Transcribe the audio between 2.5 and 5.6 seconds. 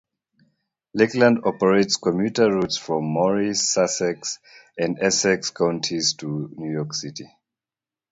routes from Morris, Sussex, and Essex